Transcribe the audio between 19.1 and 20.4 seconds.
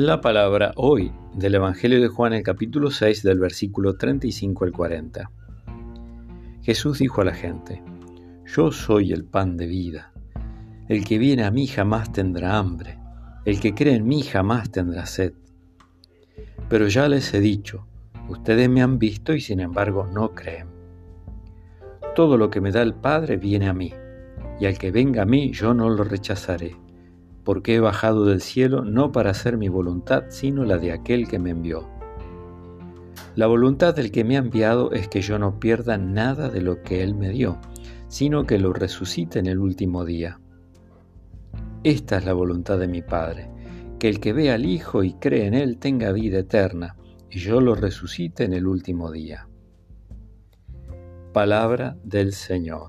y sin embargo no